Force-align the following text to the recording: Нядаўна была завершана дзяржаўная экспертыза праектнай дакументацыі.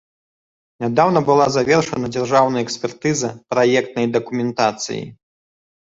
Нядаўна 0.85 1.19
была 1.29 1.45
завершана 1.57 2.07
дзяржаўная 2.15 2.63
экспертыза 2.67 3.29
праектнай 3.55 4.05
дакументацыі. 4.19 5.03